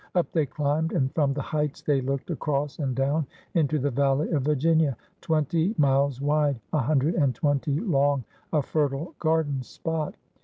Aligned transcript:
Up 0.15 0.31
they 0.31 0.47
climbed 0.47 0.93
and 0.93 1.13
from 1.13 1.31
the 1.31 1.43
heights 1.43 1.83
they 1.83 2.01
looked 2.01 2.31
across 2.31 2.79
and 2.79 2.95
down 2.95 3.27
into 3.53 3.77
the 3.77 3.91
Valley 3.91 4.31
of 4.31 4.41
Virginia, 4.41 4.97
twenty 5.21 5.75
miles 5.77 6.19
wide, 6.19 6.59
a 6.73 6.79
himdred 6.79 7.13
and 7.21 7.35
twenty 7.35 7.79
long— 7.79 8.23
a 8.51 8.63
fer 8.63 8.89
tile 8.89 9.13
garden 9.19 9.61
spot. 9.61 10.15